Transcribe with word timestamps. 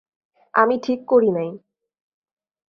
আমি 0.53 0.75
ঠিক 0.83 0.99
করি 1.07 1.29
নাই। 1.31 1.49